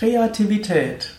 Kreativität. 0.00 1.12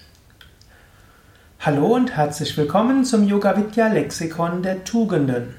Hallo 1.60 1.94
und 1.94 2.18
herzlich 2.18 2.58
willkommen 2.58 3.06
zum 3.06 3.28
Yoga 3.28 3.56
Vidya 3.56 3.90
Lexikon 3.90 4.64
der 4.64 4.84
Tugenden. 4.84 5.54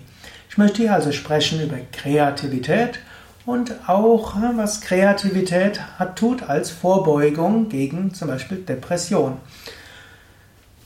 Ich 0.49 0.57
möchte 0.57 0.79
hier 0.79 0.95
also 0.95 1.13
sprechen 1.13 1.63
über 1.63 1.77
Kreativität 1.93 3.01
und 3.47 3.89
auch 3.89 4.35
was 4.57 4.81
Kreativität 4.81 5.81
hat, 5.99 6.17
tut 6.19 6.49
als 6.49 6.71
Vorbeugung 6.71 7.69
gegen 7.69 8.15
zum 8.15 8.29
Beispiel 8.29 8.59
Depression. 8.59 9.37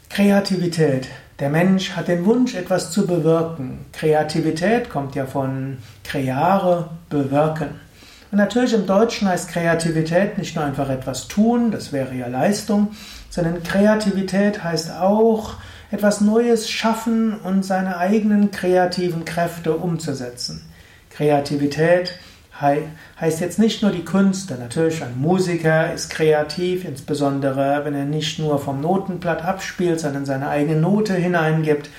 Kreativität. 0.08 1.08
Der 1.38 1.50
Mensch 1.50 1.92
hat 1.92 2.08
den 2.08 2.24
Wunsch, 2.24 2.54
etwas 2.54 2.90
zu 2.90 3.06
bewirken. 3.06 3.86
Kreativität 3.92 4.90
kommt 4.90 5.14
ja 5.14 5.26
von 5.26 5.78
creare, 6.02 6.90
bewirken. 7.08 7.80
Und 8.30 8.38
natürlich 8.38 8.74
im 8.74 8.86
Deutschen 8.86 9.28
heißt 9.28 9.48
Kreativität 9.48 10.36
nicht 10.36 10.56
nur 10.56 10.64
einfach 10.64 10.90
etwas 10.90 11.28
tun, 11.28 11.70
das 11.70 11.92
wäre 11.92 12.14
ja 12.14 12.26
Leistung, 12.26 12.88
sondern 13.30 13.62
Kreativität 13.62 14.64
heißt 14.64 14.90
auch 14.90 15.54
etwas 15.90 16.20
Neues 16.20 16.68
schaffen 16.68 17.38
und 17.38 17.64
seine 17.64 17.96
eigenen 17.96 18.50
kreativen 18.50 19.24
Kräfte 19.24 19.76
umzusetzen. 19.76 20.62
Kreativität 21.10 22.18
heißt 22.60 23.40
jetzt 23.40 23.58
nicht 23.58 23.82
nur 23.82 23.90
die 23.90 24.04
Künste. 24.04 24.54
Natürlich, 24.54 25.02
ein 25.02 25.18
Musiker 25.18 25.92
ist 25.92 26.10
kreativ, 26.10 26.84
insbesondere 26.84 27.84
wenn 27.84 27.94
er 27.94 28.04
nicht 28.04 28.38
nur 28.38 28.58
vom 28.58 28.80
Notenblatt 28.80 29.44
abspielt, 29.44 30.00
sondern 30.00 30.26
seine 30.26 30.48
eigene 30.48 30.80
Note 30.80 31.14
hineingibt. 31.14 31.90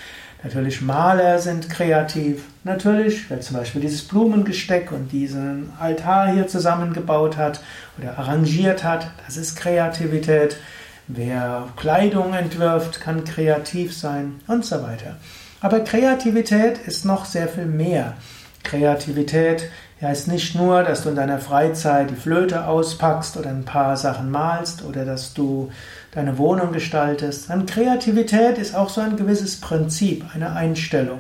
Natürlich 0.44 0.82
Maler 0.82 1.40
sind 1.40 1.70
kreativ. 1.70 2.44
Natürlich, 2.64 3.30
wer 3.30 3.42
zum 3.42 3.58
Beispiel 3.58 3.82
dieses 3.82 4.04
Blumengesteck 4.04 4.92
und 4.92 5.12
diesen 5.12 5.72
Altar 5.80 6.32
hier 6.32 6.48
zusammengebaut 6.48 7.36
hat 7.36 7.62
oder 7.98 8.18
arrangiert 8.18 8.84
hat, 8.84 9.12
das 9.26 9.36
ist 9.36 9.56
Kreativität. 9.56 10.58
Wer 11.08 11.68
Kleidung 11.76 12.34
entwirft, 12.34 13.02
kann 13.02 13.26
kreativ 13.26 13.98
sein 13.98 14.40
und 14.48 14.64
so 14.64 14.82
weiter. 14.82 15.18
Aber 15.60 15.82
Kreativität 15.82 16.78
ist 16.78 17.04
noch 17.04 17.26
sehr 17.26 17.50
viel 17.50 17.66
mehr. 17.66 18.14
Kreativität 18.64 19.70
heißt 20.02 20.28
nicht 20.28 20.56
nur, 20.56 20.84
dass 20.84 21.04
du 21.04 21.10
in 21.10 21.16
deiner 21.16 21.40
Freizeit 21.40 22.10
die 22.10 22.16
Flöte 22.16 22.66
auspackst 22.66 23.36
oder 23.38 23.50
ein 23.50 23.66
paar 23.66 23.98
Sachen 23.98 24.32
malst 24.32 24.84
oder 24.84 25.06
dass 25.06 25.34
du 25.34 25.72
deine 26.12 26.38
Wohnung 26.38 26.72
gestaltest. 26.72 27.48
Sondern 27.48 27.68
Kreativität 27.68 28.58
ist 28.58 28.76
auch 28.76 28.90
so 28.90 29.02
ein 29.02 29.18
gewisses 29.18 29.60
Prinzip, 29.60 30.24
eine 30.34 30.54
Einstellung. 30.54 31.20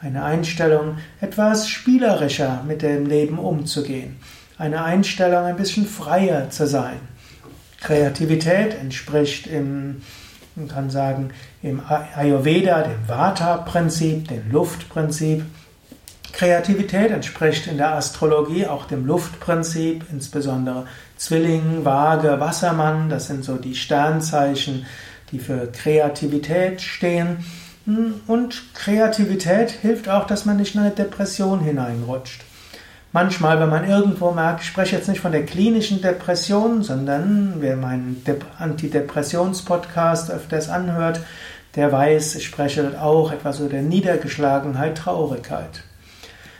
Eine 0.00 0.22
Einstellung, 0.22 0.98
etwas 1.20 1.68
spielerischer 1.68 2.62
mit 2.66 2.82
dem 2.82 3.06
Leben 3.06 3.38
umzugehen. 3.38 4.16
Eine 4.58 4.84
Einstellung, 4.84 5.44
ein 5.44 5.56
bisschen 5.56 5.86
freier 5.86 6.50
zu 6.50 6.66
sein. 6.66 7.00
Kreativität 7.80 8.78
entspricht 8.78 9.46
im, 9.46 10.02
man 10.54 10.68
kann 10.68 10.90
sagen, 10.90 11.30
im 11.62 11.82
Ayurveda, 12.14 12.82
dem 12.82 13.08
Vata-Prinzip, 13.08 14.28
dem 14.28 14.50
Luftprinzip. 14.50 15.44
Kreativität 16.32 17.10
entspricht 17.10 17.66
in 17.66 17.78
der 17.78 17.94
Astrologie 17.94 18.66
auch 18.66 18.86
dem 18.86 19.06
Luftprinzip, 19.06 20.04
insbesondere 20.10 20.86
Zwilling, 21.16 21.84
Waage, 21.84 22.40
Wassermann, 22.40 23.08
das 23.08 23.26
sind 23.26 23.44
so 23.44 23.56
die 23.56 23.74
Sternzeichen, 23.74 24.86
die 25.32 25.38
für 25.38 25.70
Kreativität 25.72 26.80
stehen. 26.82 27.44
Und 28.26 28.74
Kreativität 28.74 29.70
hilft 29.70 30.08
auch, 30.08 30.26
dass 30.26 30.44
man 30.44 30.56
nicht 30.56 30.74
in 30.74 30.80
eine 30.80 30.90
Depression 30.90 31.60
hineinrutscht. 31.60 32.42
Manchmal, 33.12 33.60
wenn 33.60 33.70
man 33.70 33.88
irgendwo 33.88 34.32
merkt, 34.32 34.60
ich 34.60 34.66
spreche 34.66 34.96
jetzt 34.96 35.08
nicht 35.08 35.20
von 35.20 35.32
der 35.32 35.46
klinischen 35.46 36.02
Depression, 36.02 36.82
sondern 36.82 37.54
wer 37.60 37.76
meinen 37.76 38.22
Antidepressions-Podcast 38.58 40.30
öfters 40.30 40.68
anhört, 40.68 41.20
der 41.76 41.92
weiß, 41.92 42.34
ich 42.34 42.44
spreche 42.44 43.00
auch 43.00 43.32
etwas 43.32 43.60
über 43.60 43.78
Niedergeschlagenheit, 43.80 44.98
Traurigkeit. 44.98 45.82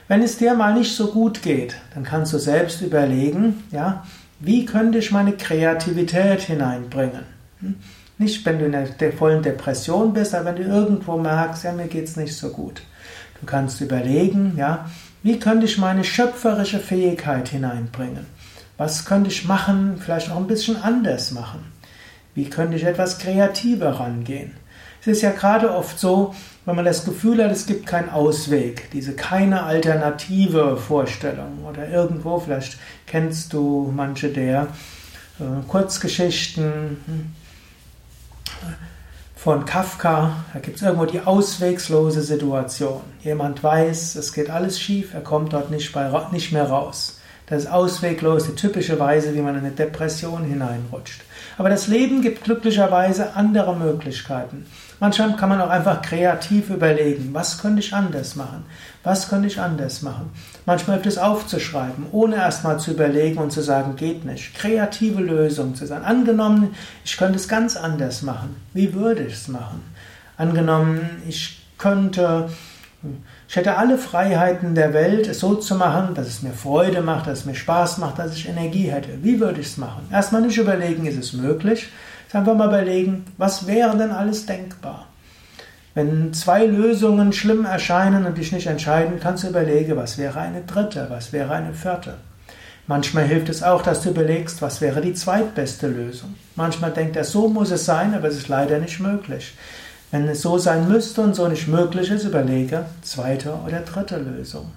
Wenn 0.09 0.23
es 0.23 0.39
dir 0.39 0.55
mal 0.55 0.75
nicht 0.75 0.95
so 0.95 1.09
gut 1.09 1.43
geht, 1.43 1.75
dann 1.95 2.05
kannst 2.05 2.33
du 2.33 2.39
selbst 2.39 2.81
überlegen, 2.81 3.65
ja, 3.73 4.05
wie 4.39 4.65
könnte 4.65 4.99
ich 4.99 5.11
meine 5.11 5.33
Kreativität 5.33 6.43
hineinbringen? 6.43 7.25
Hm? 7.61 7.77
Nicht, 8.19 8.47
wenn 8.47 8.59
du 8.59 8.67
in 8.67 8.73
der 8.73 9.13
vollen 9.13 9.43
Depression 9.43 10.13
bist, 10.13 10.35
aber 10.35 10.47
wenn 10.47 10.57
du 10.57 10.63
irgendwo 10.63 11.19
merkst, 11.19 11.65
ja, 11.65 11.73
mir 11.73 11.89
geht's 11.89 12.17
nicht 12.17 12.37
so 12.37 12.51
gut. 12.51 12.83
Du 13.41 13.47
kannst 13.47 13.81
überlegen, 13.81 14.55
ja, 14.57 14.89
wie 15.23 15.39
könnte 15.39 15.67
ich 15.67 15.77
meine 15.77 16.05
schöpferische 16.05 16.79
Fähigkeit 16.79 17.49
hineinbringen? 17.49 18.27
Was 18.79 19.05
könnte 19.05 19.29
ich 19.29 19.47
machen, 19.47 19.97
vielleicht 19.99 20.31
auch 20.31 20.37
ein 20.37 20.47
bisschen 20.47 20.77
anders 20.77 21.33
machen? 21.33 21.73
Wie 22.35 22.49
könnte 22.49 22.77
ich 22.77 22.85
etwas 22.85 23.19
kreativer 23.19 23.99
rangehen? 23.99 24.53
Es 25.07 25.19
ist 25.19 25.23
ja 25.23 25.31
gerade 25.31 25.73
oft 25.73 26.01
so, 26.01 26.35
wenn 26.65 26.75
man 26.75 26.85
das 26.85 27.05
Gefühl 27.05 27.43
hat, 27.43 27.53
es 27.53 27.67
gibt 27.67 27.87
keinen 27.87 28.11
Ausweg, 28.11 28.91
diese 28.91 29.13
keine 29.15 29.63
alternative 29.63 30.77
Vorstellung 30.77 31.65
oder 31.65 31.89
irgendwo, 31.89 32.41
vielleicht 32.41 32.77
kennst 33.07 33.53
du 33.53 33.93
manche 33.95 34.31
der 34.31 34.67
äh, 35.39 35.45
Kurzgeschichten 35.69 36.97
hm, 37.07 37.33
von 39.37 39.65
Kafka, 39.65 40.45
da 40.53 40.59
gibt 40.59 40.79
es 40.79 40.83
irgendwo 40.83 41.07
die 41.07 41.21
auswegslose 41.21 42.23
Situation. 42.23 43.03
Jemand 43.23 43.63
weiß, 43.63 44.17
es 44.17 44.33
geht 44.33 44.51
alles 44.51 44.81
schief, 44.81 45.15
er 45.15 45.21
kommt 45.21 45.53
dort 45.53 45.71
nicht, 45.71 45.93
bei, 45.93 46.11
nicht 46.33 46.51
mehr 46.51 46.69
raus. 46.69 47.16
Das 47.47 47.65
ist 47.65 47.71
ausweglos, 47.71 48.47
die 48.47 48.57
typische 48.57 48.99
Weise, 48.99 49.35
wie 49.35 49.41
man 49.41 49.55
in 49.55 49.61
eine 49.61 49.71
Depression 49.71 50.45
hineinrutscht. 50.45 51.23
Aber 51.59 51.71
das 51.71 51.87
Leben 51.87 52.21
gibt 52.21 52.45
glücklicherweise 52.45 53.35
andere 53.35 53.77
Möglichkeiten. 53.77 54.67
Manchmal 54.99 55.37
kann 55.37 55.51
man 55.51 55.61
auch 55.61 55.71
einfach 55.71 56.03
kreativ 56.03 56.71
überlegen, 56.71 57.31
was 57.33 57.59
könnte 57.59 57.81
ich 57.81 57.95
anders 57.95 58.35
machen? 58.35 58.65
Was 59.05 59.29
könnte 59.29 59.47
ich 59.47 59.61
anders 59.61 60.03
machen? 60.03 60.31
Manchmal 60.65 60.97
hilft 60.97 61.07
es 61.07 61.19
aufzuschreiben, 61.19 62.07
ohne 62.13 62.37
erstmal 62.37 62.81
zu 62.81 62.93
überlegen 62.93 63.39
und 63.39 63.53
zu 63.53 63.63
sagen, 63.63 63.95
geht 63.97 64.25
nicht. 64.25 64.55
Kreative 64.55 65.21
Lösungen 65.23 65.75
zu 65.75 65.87
sein. 65.87 66.03
Angenommen, 66.03 66.75
ich 67.05 67.17
könnte 67.17 67.37
es 67.37 67.47
ganz 67.47 67.77
anders 67.77 68.23
machen. 68.23 68.57
Wie 68.73 68.93
würde 68.95 69.23
ich 69.23 69.35
es 69.35 69.49
machen? 69.49 69.83
Angenommen, 70.37 71.23
ich 71.29 71.63
könnte 71.79 72.49
ich 73.49 73.57
hätte 73.57 73.77
alle 73.77 73.97
Freiheiten 73.97 74.75
der 74.75 74.93
Welt, 74.93 75.29
es 75.29 75.41
so 75.41 75.55
zu 75.55 75.77
machen, 75.77 76.15
dass 76.15 76.27
es 76.27 76.43
mir 76.43 76.53
Freude 76.53 77.01
macht, 77.01 77.27
dass 77.27 77.41
es 77.41 77.45
mir 77.45 77.55
Spaß 77.55 77.99
macht, 77.99 78.19
dass 78.19 78.35
ich 78.35 78.49
Energie 78.49 78.91
hätte. 78.91 79.23
Wie 79.23 79.39
würde 79.39 79.61
ich 79.61 79.69
es 79.69 79.77
machen? 79.77 80.09
Erstmal 80.11 80.43
nicht 80.43 80.59
überlegen, 80.59 81.07
ist 81.07 81.19
es 81.19 81.33
möglich, 81.33 81.89
sondern 82.31 82.51
einfach 82.51 82.67
mal 82.67 82.75
überlegen, 82.75 83.25
was 83.39 83.67
wäre 83.67 83.97
denn 83.97 84.11
alles 84.11 84.47
denkbar? 84.47 85.07
Wenn 85.95 86.35
zwei 86.35 86.67
Lösungen 86.67 87.33
schlimm 87.33 87.65
erscheinen 87.65 88.27
und 88.27 88.37
dich 88.37 88.53
nicht 88.53 88.67
entscheiden, 88.67 89.19
kannst 89.21 89.45
du 89.45 89.49
überlegen, 89.49 89.97
was 89.97 90.19
wäre 90.19 90.41
eine 90.41 90.63
dritte, 90.63 91.07
was 91.09 91.33
wäre 91.33 91.55
eine 91.55 91.73
vierte. 91.73 92.15
Manchmal 92.89 93.25
hilft 93.25 93.49
es 93.49 93.63
auch, 93.63 93.83
dass 93.83 94.03
du 94.03 94.11
überlegst, 94.11 94.61
was 94.61 94.81
wäre 94.81 95.01
die 95.01 95.15
zweitbeste 95.15 95.89
Lösung. 95.89 96.35
Manchmal 96.55 96.93
denkt 96.93 97.17
er, 97.17 97.25
so 97.25 97.49
muss 97.49 97.71
es 97.71 97.85
sein, 97.85 98.15
aber 98.15 98.29
es 98.29 98.37
ist 98.37 98.49
leider 98.49 98.79
nicht 98.79 99.01
möglich. 99.01 99.55
Wenn 100.11 100.29
es 100.29 100.43
so 100.43 100.59
sein 100.59 100.89
müsste 100.89 101.21
und 101.21 101.35
so 101.35 101.49
nicht 101.49 101.69
möglich 101.69 102.11
ist, 102.11 102.25
überlege 102.25 102.87
zweite 103.03 103.55
oder 103.67 103.81
dritte 103.81 104.19
Lösung. 104.19 104.73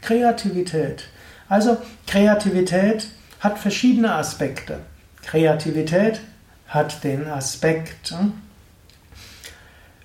Kreativität. 0.00 1.04
Also 1.48 1.76
Kreativität 2.06 3.08
hat 3.40 3.58
verschiedene 3.58 4.14
Aspekte. 4.14 4.78
Kreativität 5.22 6.20
hat 6.68 7.02
den 7.02 7.26
Aspekt, 7.26 8.10
hm, 8.10 8.34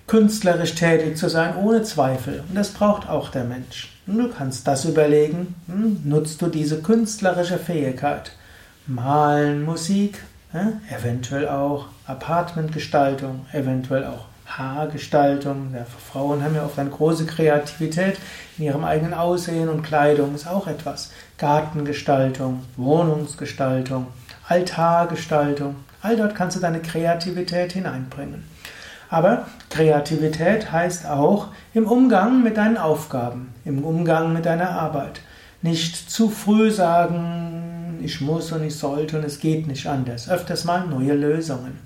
künstlerisch 0.06 0.74
tätig 0.74 1.16
zu 1.16 1.28
sein, 1.28 1.56
ohne 1.56 1.82
Zweifel. 1.82 2.42
Und 2.48 2.54
das 2.54 2.70
braucht 2.70 3.08
auch 3.08 3.30
der 3.30 3.44
Mensch. 3.44 3.90
Du 4.06 4.28
kannst 4.28 4.66
das 4.66 4.84
überlegen, 4.84 5.54
hm, 5.66 6.00
nutzt 6.04 6.42
du 6.42 6.48
diese 6.48 6.82
künstlerische 6.82 7.58
Fähigkeit? 7.58 8.32
Malen, 8.86 9.64
Musik, 9.64 10.18
eventuell 10.90 11.48
auch 11.48 11.86
Apartmentgestaltung, 12.06 13.46
eventuell 13.52 14.04
auch 14.04 14.26
Haargestaltung. 14.46 15.74
Ja, 15.74 15.84
Frauen 15.84 16.42
haben 16.42 16.54
ja 16.54 16.64
oft 16.64 16.78
eine 16.78 16.90
große 16.90 17.26
Kreativität 17.26 18.18
in 18.58 18.64
ihrem 18.64 18.84
eigenen 18.84 19.14
Aussehen 19.14 19.68
und 19.68 19.82
Kleidung 19.82 20.34
ist 20.34 20.46
auch 20.46 20.66
etwas. 20.66 21.10
Gartengestaltung, 21.38 22.62
Wohnungsgestaltung, 22.76 24.06
Altargestaltung. 24.48 25.76
All 26.02 26.16
dort 26.16 26.34
kannst 26.34 26.56
du 26.56 26.60
deine 26.60 26.80
Kreativität 26.80 27.72
hineinbringen. 27.72 28.44
Aber 29.10 29.46
Kreativität 29.70 30.72
heißt 30.72 31.06
auch 31.06 31.48
im 31.72 31.86
Umgang 31.86 32.42
mit 32.42 32.56
deinen 32.56 32.78
Aufgaben, 32.78 33.54
im 33.64 33.84
Umgang 33.84 34.32
mit 34.32 34.46
deiner 34.46 34.70
Arbeit. 34.70 35.20
Nicht 35.62 36.10
zu 36.10 36.28
früh 36.30 36.70
sagen, 36.70 38.00
ich 38.02 38.20
muss 38.20 38.52
und 38.52 38.64
ich 38.64 38.76
sollte 38.76 39.18
und 39.18 39.24
es 39.24 39.40
geht 39.40 39.66
nicht 39.66 39.86
anders. 39.86 40.28
Öfters 40.28 40.64
mal 40.64 40.86
neue 40.86 41.14
Lösungen. 41.14 41.78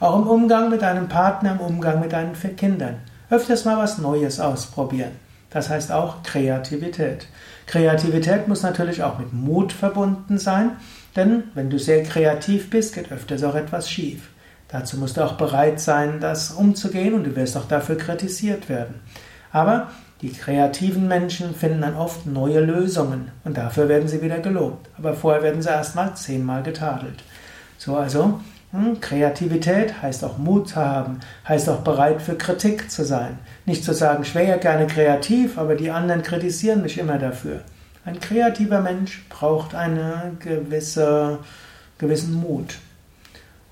Auch 0.00 0.16
im 0.16 0.26
Umgang 0.26 0.70
mit 0.70 0.80
deinem 0.80 1.08
Partner, 1.08 1.52
im 1.52 1.60
Umgang 1.60 2.00
mit 2.00 2.12
deinen 2.12 2.32
Kindern. 2.56 2.96
Öfters 3.28 3.66
mal 3.66 3.76
was 3.76 3.98
Neues 3.98 4.40
ausprobieren. 4.40 5.12
Das 5.50 5.68
heißt 5.68 5.92
auch 5.92 6.22
Kreativität. 6.22 7.26
Kreativität 7.66 8.48
muss 8.48 8.62
natürlich 8.62 9.02
auch 9.02 9.18
mit 9.18 9.34
Mut 9.34 9.72
verbunden 9.72 10.38
sein, 10.38 10.72
denn 11.16 11.44
wenn 11.54 11.68
du 11.68 11.78
sehr 11.78 12.02
kreativ 12.02 12.70
bist, 12.70 12.94
geht 12.94 13.12
öfters 13.12 13.44
auch 13.44 13.54
etwas 13.54 13.90
schief. 13.90 14.30
Dazu 14.68 14.96
musst 14.96 15.18
du 15.18 15.24
auch 15.24 15.34
bereit 15.34 15.80
sein, 15.80 16.18
das 16.18 16.52
umzugehen 16.52 17.12
und 17.12 17.24
du 17.24 17.36
wirst 17.36 17.56
auch 17.56 17.68
dafür 17.68 17.98
kritisiert 17.98 18.68
werden. 18.70 19.00
Aber 19.52 19.88
die 20.22 20.32
kreativen 20.32 21.08
Menschen 21.08 21.54
finden 21.54 21.82
dann 21.82 21.96
oft 21.96 22.26
neue 22.26 22.60
Lösungen 22.60 23.32
und 23.44 23.58
dafür 23.58 23.88
werden 23.88 24.08
sie 24.08 24.22
wieder 24.22 24.38
gelobt. 24.38 24.88
Aber 24.96 25.12
vorher 25.12 25.42
werden 25.42 25.60
sie 25.60 25.68
erstmal 25.68 26.14
zehnmal 26.14 26.62
getadelt. 26.62 27.22
So 27.76 27.96
also, 27.96 28.40
Kreativität 29.00 30.00
heißt 30.00 30.24
auch 30.24 30.38
Mut 30.38 30.68
zu 30.68 30.76
haben, 30.76 31.20
heißt 31.48 31.68
auch 31.68 31.80
bereit 31.80 32.22
für 32.22 32.36
Kritik 32.36 32.90
zu 32.90 33.04
sein. 33.04 33.38
Nicht 33.66 33.84
zu 33.84 33.92
sagen, 33.92 34.22
ich 34.22 34.34
wäre 34.34 34.48
ja 34.48 34.56
gerne 34.58 34.86
kreativ, 34.86 35.58
aber 35.58 35.74
die 35.74 35.90
anderen 35.90 36.22
kritisieren 36.22 36.82
mich 36.82 36.98
immer 36.98 37.18
dafür. 37.18 37.62
Ein 38.04 38.20
kreativer 38.20 38.80
Mensch 38.80 39.24
braucht 39.28 39.74
einen 39.74 40.38
gewisse, 40.38 41.40
gewissen 41.98 42.34
Mut. 42.34 42.78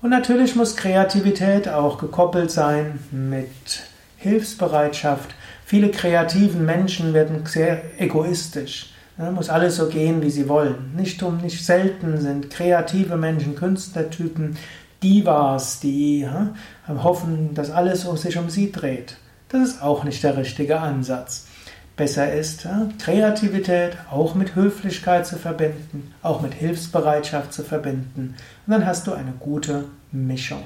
Und 0.01 0.09
natürlich 0.09 0.55
muss 0.55 0.75
Kreativität 0.75 1.69
auch 1.69 1.97
gekoppelt 1.97 2.51
sein 2.51 2.99
mit 3.11 3.83
Hilfsbereitschaft. 4.17 5.33
Viele 5.65 5.91
kreativen 5.91 6.65
Menschen 6.65 7.13
werden 7.13 7.45
sehr 7.45 7.81
egoistisch. 7.99 8.93
Ja, 9.17 9.31
muss 9.31 9.49
alles 9.49 9.75
so 9.75 9.87
gehen, 9.87 10.21
wie 10.21 10.29
sie 10.29 10.47
wollen. 10.47 10.93
Nicht 10.95 11.21
um 11.23 11.37
nicht 11.37 11.65
selten 11.65 12.19
sind 12.21 12.49
kreative 12.49 13.17
Menschen, 13.17 13.55
Künstlertypen, 13.55 14.57
Divas, 15.01 15.79
die 15.79 16.21
ja, 16.21 16.53
hoffen, 16.87 17.53
dass 17.53 17.71
alles 17.71 18.01
sich 18.01 18.37
um 18.37 18.49
sie 18.49 18.71
dreht. 18.71 19.17
Das 19.49 19.67
ist 19.67 19.81
auch 19.81 20.03
nicht 20.03 20.23
der 20.23 20.37
richtige 20.37 20.79
Ansatz. 20.79 21.47
Besser 21.95 22.31
ist, 22.31 22.65
Kreativität 22.97 23.97
auch 24.09 24.33
mit 24.33 24.55
Höflichkeit 24.55 25.27
zu 25.27 25.35
verbinden, 25.35 26.13
auch 26.21 26.41
mit 26.41 26.53
Hilfsbereitschaft 26.53 27.51
zu 27.51 27.63
verbinden. 27.63 28.35
Und 28.65 28.71
dann 28.71 28.85
hast 28.85 29.05
du 29.07 29.11
eine 29.11 29.33
gute 29.37 29.85
Mischung. 30.11 30.63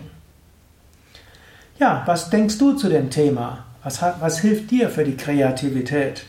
Ja, 1.79 2.03
was 2.05 2.29
denkst 2.29 2.59
du 2.59 2.73
zu 2.73 2.87
dem 2.87 3.09
Thema? 3.09 3.65
Was, 3.83 4.01
was 4.19 4.39
hilft 4.39 4.69
dir 4.69 4.89
für 4.89 5.03
die 5.03 5.17
Kreativität? 5.17 6.23